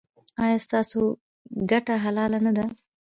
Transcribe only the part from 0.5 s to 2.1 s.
ستاسو ګټه